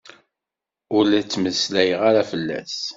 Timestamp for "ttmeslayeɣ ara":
1.21-2.21